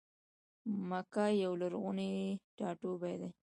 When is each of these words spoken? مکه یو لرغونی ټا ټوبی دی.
مکه 0.89 1.25
یو 1.43 1.53
لرغونی 1.61 2.13
ټا 2.57 2.69
ټوبی 2.79 3.15
دی. 3.21 3.29